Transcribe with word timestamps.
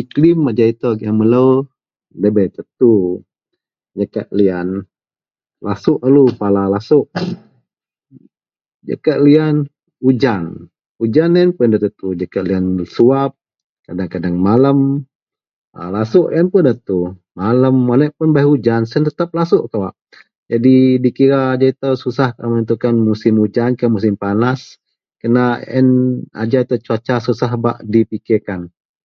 Iklim 0.00 0.40
ajau 0.50 0.70
ito 0.72 0.88
gian 1.00 1.14
melo 1.20 1.46
debei 2.20 2.48
tentu 2.54 2.92
jakak 3.98 4.28
liyan 4.38 4.68
lasuok 5.66 6.00
lalu 6.06 6.24
pala 6.40 6.62
lasouk 6.72 7.06
jakak 8.86 9.18
liyan 9.26 9.56
ujan 10.08 10.44
ujan 11.04 11.32
iyen 11.36 11.50
puon 11.54 11.70
da 11.74 11.78
tentu 11.84 12.08
jakak 12.20 12.44
liyan 12.48 12.66
suwab 12.94 13.30
kadeng-kadeng 13.86 14.36
malem 14.46 14.78
lasouk 15.94 16.26
iyen 16.32 16.46
puon 16.50 16.66
tentu 16.70 16.98
malem 17.40 17.76
aniek 17.92 18.12
puon 18.16 18.30
beh 18.34 18.46
ujan 18.54 18.82
siyen 18.88 19.06
tetep 19.08 19.30
lasouk 19.38 19.64
kawak 19.70 19.94
jadi 20.50 20.74
dikira 21.02 21.38
ajau 21.58 21.70
ito 21.74 21.90
susah 22.02 22.28
kaau 22.38 22.94
musim 23.08 23.34
ujankah 23.46 23.88
musim 23.94 24.14
panas 24.22 24.60
kah 25.20 25.58
ajau 26.42 26.78
cuaca 26.86 27.14
susah 27.26 27.50
untuk 27.58 27.74
dipikirkan. 27.92 28.62